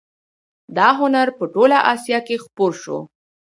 دا 0.77 0.87
هنر 0.99 1.27
په 1.37 1.43
ټوله 1.53 1.77
اسیا 1.93 2.19
کې 2.27 2.35
خپور 2.43 2.71
شو 2.81 2.99